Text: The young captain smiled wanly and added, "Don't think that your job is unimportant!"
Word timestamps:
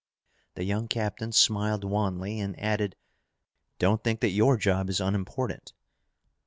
The 0.55 0.63
young 0.63 0.87
captain 0.87 1.31
smiled 1.31 1.83
wanly 1.83 2.39
and 2.39 2.59
added, 2.59 2.95
"Don't 3.77 4.03
think 4.03 4.19
that 4.21 4.29
your 4.31 4.57
job 4.57 4.89
is 4.89 4.99
unimportant!" 4.99 5.73